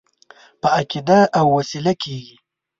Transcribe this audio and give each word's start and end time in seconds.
په 0.61 0.67
عقیده 0.79 1.19
او 1.39 1.45
وسیله 1.57 1.93
کېږي. 2.01 2.35